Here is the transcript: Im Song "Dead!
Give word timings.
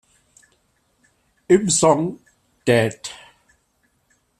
Im 1.47 1.69
Song 1.69 2.17
"Dead! 2.67 3.13